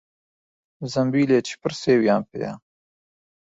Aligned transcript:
زەمبیلێکی 0.91 1.55
پڕ 1.61 1.71
سێویان 1.83 2.21
پێیە. 2.29 2.53